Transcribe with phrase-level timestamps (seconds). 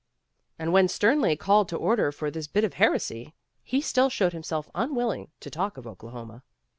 [0.57, 4.67] And when sternly called to order for this bit of heresy, he still showed himself
[4.73, 6.41] unwilling to talk of Oklahoma.